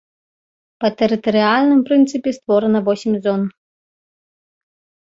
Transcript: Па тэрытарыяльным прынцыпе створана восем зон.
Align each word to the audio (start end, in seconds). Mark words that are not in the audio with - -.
Па 0.83 0.89
тэрытарыяльным 1.01 1.85
прынцыпе 1.91 2.29
створана 2.39 2.79
восем 2.91 3.13
зон. 3.29 3.47